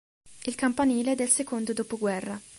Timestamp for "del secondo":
1.15-1.73